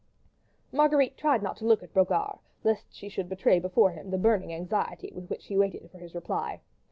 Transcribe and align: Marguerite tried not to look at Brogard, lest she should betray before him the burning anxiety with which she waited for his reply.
Marguerite 0.71 1.15
tried 1.15 1.43
not 1.43 1.57
to 1.57 1.65
look 1.65 1.83
at 1.83 1.93
Brogard, 1.93 2.39
lest 2.63 2.87
she 2.91 3.07
should 3.07 3.29
betray 3.29 3.59
before 3.59 3.91
him 3.91 4.09
the 4.09 4.17
burning 4.17 4.51
anxiety 4.51 5.11
with 5.13 5.29
which 5.29 5.43
she 5.43 5.55
waited 5.59 5.91
for 5.91 5.99
his 5.99 6.15
reply. 6.15 6.61